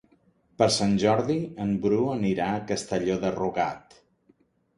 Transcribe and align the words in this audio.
Per 0.61 0.67
Sant 0.75 0.95
Jordi 1.03 1.35
en 1.65 1.73
Bru 1.83 1.99
anirà 2.15 2.49
a 2.55 2.65
Castelló 2.73 3.19
de 3.27 3.33
Rugat. 3.37 3.97